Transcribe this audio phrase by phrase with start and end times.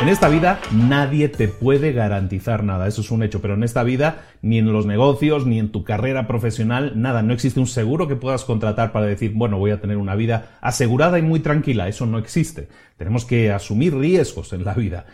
[0.00, 3.82] En esta vida nadie te puede garantizar nada, eso es un hecho, pero en esta
[3.82, 8.06] vida ni en los negocios, ni en tu carrera profesional, nada, no existe un seguro
[8.06, 11.88] que puedas contratar para decir, bueno, voy a tener una vida asegurada y muy tranquila,
[11.88, 12.68] eso no existe.
[12.96, 15.06] Tenemos que asumir riesgos en la vida.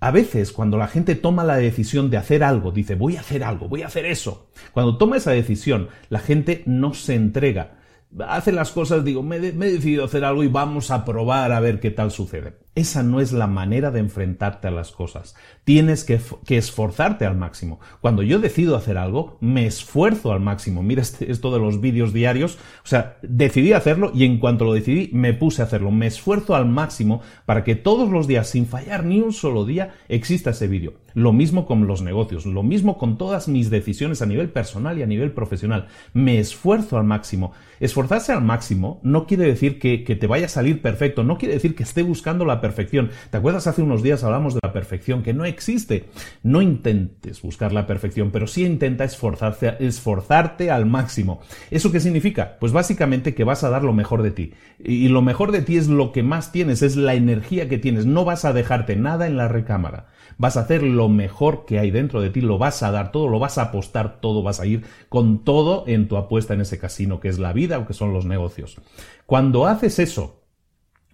[0.00, 3.44] A veces, cuando la gente toma la decisión de hacer algo, dice, voy a hacer
[3.44, 4.50] algo, voy a hacer eso.
[4.72, 7.78] Cuando toma esa decisión, la gente no se entrega.
[8.26, 11.78] Hace las cosas, digo, me, he decidido hacer algo y vamos a probar a ver
[11.78, 12.54] qué tal sucede.
[12.78, 15.34] Esa no es la manera de enfrentarte a las cosas.
[15.64, 16.20] Tienes que,
[16.56, 17.80] esforzarte al máximo.
[18.00, 20.84] Cuando yo decido hacer algo, me esfuerzo al máximo.
[20.84, 22.56] Mira este, esto de los vídeos diarios.
[22.84, 25.90] O sea, decidí hacerlo y en cuanto lo decidí, me puse a hacerlo.
[25.90, 29.96] Me esfuerzo al máximo para que todos los días, sin fallar ni un solo día,
[30.08, 30.92] exista ese vídeo.
[31.14, 35.02] Lo mismo con los negocios, lo mismo con todas mis decisiones a nivel personal y
[35.02, 35.88] a nivel profesional.
[36.12, 37.54] Me esfuerzo al máximo.
[37.80, 41.74] Esforzarse al máximo no quiere decir que, te vaya a salir perfecto, no quiere decir
[41.74, 42.67] que esté buscando la perfección.
[42.74, 46.08] ¿Te acuerdas hace unos días hablamos de la perfección que no existe?
[46.42, 51.40] No intentes buscar la perfección, pero sí intenta esforzarte, esforzarte al máximo.
[51.70, 52.56] ¿Eso qué significa?
[52.60, 54.52] Pues básicamente que vas a dar lo mejor de ti.
[54.78, 58.06] Y lo mejor de ti es lo que más tienes, es la energía que tienes.
[58.06, 60.08] No vas a dejarte nada en la recámara.
[60.36, 63.28] Vas a hacer lo mejor que hay dentro de ti, lo vas a dar todo,
[63.28, 66.78] lo vas a apostar todo, vas a ir con todo en tu apuesta en ese
[66.78, 68.76] casino que es la vida o que son los negocios.
[69.26, 70.37] Cuando haces eso,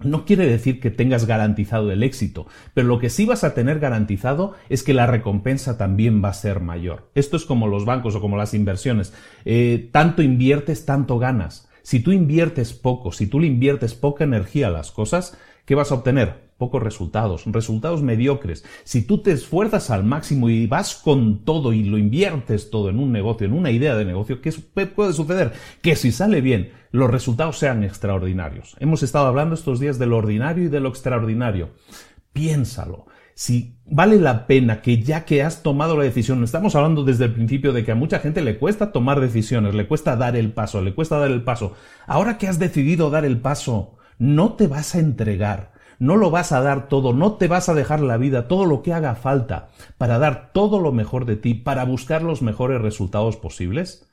[0.00, 3.78] no quiere decir que tengas garantizado el éxito, pero lo que sí vas a tener
[3.78, 7.10] garantizado es que la recompensa también va a ser mayor.
[7.14, 9.14] Esto es como los bancos o como las inversiones.
[9.44, 11.68] Eh, tanto inviertes, tanto ganas.
[11.82, 15.92] Si tú inviertes poco, si tú le inviertes poca energía a las cosas, ¿qué vas
[15.92, 16.43] a obtener?
[16.64, 18.64] Pocos resultados, resultados mediocres.
[18.84, 22.98] Si tú te esfuerzas al máximo y vas con todo y lo inviertes todo en
[22.98, 24.50] un negocio, en una idea de negocio, ¿qué
[24.86, 25.52] puede suceder?
[25.82, 28.76] Que si sale bien, los resultados sean extraordinarios.
[28.80, 31.68] Hemos estado hablando estos días de lo ordinario y de lo extraordinario.
[32.32, 33.04] Piénsalo.
[33.34, 37.34] Si vale la pena que ya que has tomado la decisión, estamos hablando desde el
[37.34, 40.80] principio de que a mucha gente le cuesta tomar decisiones, le cuesta dar el paso,
[40.80, 41.74] le cuesta dar el paso.
[42.06, 46.52] Ahora que has decidido dar el paso, no te vas a entregar no lo vas
[46.52, 49.68] a dar todo, no te vas a dejar la vida, todo lo que haga falta
[49.98, 54.08] para dar todo lo mejor de ti, para buscar los mejores resultados posibles?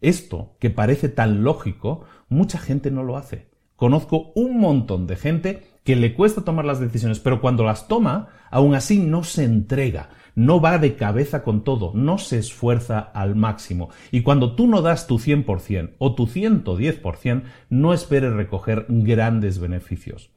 [0.00, 3.48] Esto, que parece tan lógico, mucha gente no lo hace.
[3.74, 8.28] Conozco un montón de gente que le cuesta tomar las decisiones, pero cuando las toma,
[8.50, 13.36] aún así no se entrega, no va de cabeza con todo, no se esfuerza al
[13.36, 13.90] máximo.
[14.10, 20.30] Y cuando tú no das tu 100% o tu 110%, no esperes recoger grandes beneficios.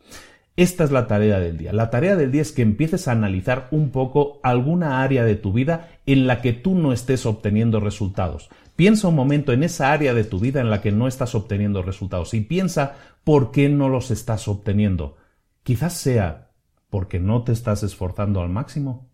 [0.58, 1.72] Esta es la tarea del día.
[1.72, 5.54] La tarea del día es que empieces a analizar un poco alguna área de tu
[5.54, 8.50] vida en la que tú no estés obteniendo resultados.
[8.76, 11.84] Piensa un momento en esa área de tu vida en la que no estás obteniendo
[11.84, 15.18] resultados y piensa por qué no los estás obteniendo.
[15.64, 16.52] Quizás sea
[16.90, 19.10] porque no te estás esforzando al máximo.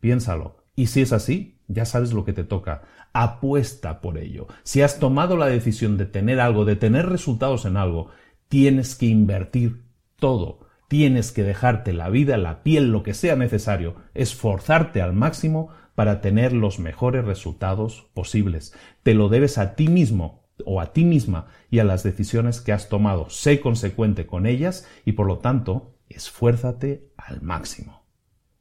[0.00, 0.64] Piénsalo.
[0.74, 2.82] Y si es así, ya sabes lo que te toca.
[3.12, 4.46] Apuesta por ello.
[4.62, 8.08] Si has tomado la decisión de tener algo, de tener resultados en algo,
[8.48, 9.81] tienes que invertir
[10.22, 10.60] todo.
[10.86, 16.20] Tienes que dejarte la vida, la piel, lo que sea necesario, esforzarte al máximo para
[16.20, 18.72] tener los mejores resultados posibles.
[19.02, 22.72] Te lo debes a ti mismo o a ti misma y a las decisiones que
[22.72, 23.30] has tomado.
[23.30, 28.04] Sé consecuente con ellas y por lo tanto, esfuérzate al máximo.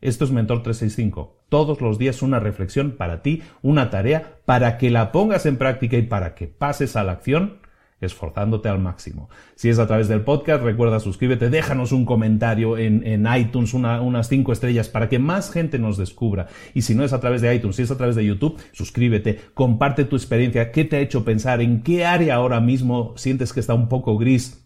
[0.02, 1.46] Esto es Mentor 365.
[1.48, 5.96] Todos los días una reflexión para ti, una tarea para que la pongas en práctica
[5.98, 7.60] y para que pases a la acción
[8.02, 9.30] esforzándote al máximo.
[9.56, 14.52] Si es a través del podcast, recuerda suscríbete, déjanos un comentario en, iTunes, unas cinco
[14.52, 16.48] estrellas para que más gente nos descubra.
[16.74, 19.40] Y si no es a través de iTunes, si es a través de YouTube, suscríbete,
[19.54, 23.60] comparte tu experiencia, qué te ha hecho pensar, en qué área ahora mismo sientes que
[23.60, 24.61] está un poco gris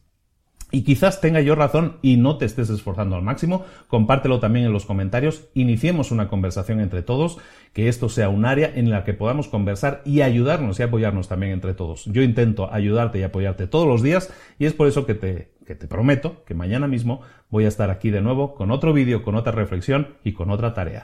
[0.75, 4.73] y quizás tenga yo razón y no te estés esforzando al máximo, compártelo también en
[4.73, 7.37] los comentarios, iniciemos una conversación entre todos,
[7.71, 11.53] que esto sea un área en la que podamos conversar y ayudarnos y apoyarnos también
[11.53, 12.03] entre todos.
[12.07, 15.75] Yo intento ayudarte y apoyarte todos los días y es por eso que te, que
[15.75, 19.35] te prometo que mañana mismo voy a estar aquí de nuevo con otro vídeo, con
[19.35, 21.03] otra reflexión y con otra tarea.